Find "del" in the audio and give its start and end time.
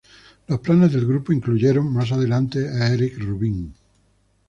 0.91-1.05